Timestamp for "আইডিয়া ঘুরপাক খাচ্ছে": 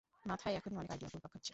0.91-1.49